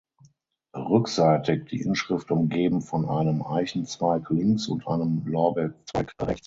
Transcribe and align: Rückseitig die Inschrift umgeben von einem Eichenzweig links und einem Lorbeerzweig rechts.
Rückseitig 0.73 1.65
die 1.67 1.81
Inschrift 1.81 2.31
umgeben 2.31 2.81
von 2.81 3.07
einem 3.07 3.43
Eichenzweig 3.43 4.31
links 4.31 4.67
und 4.67 4.87
einem 4.87 5.21
Lorbeerzweig 5.27 6.11
rechts. 6.19 6.39